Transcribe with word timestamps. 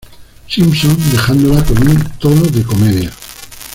Simpson, 0.47 0.97
dejándola 1.11 1.63
con 1.63 1.87
un 1.87 2.03
tono 2.17 2.41
de 2.41 2.63
comedia. 2.63 3.11